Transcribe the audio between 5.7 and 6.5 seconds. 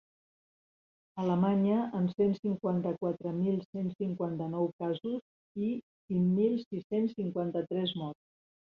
cinc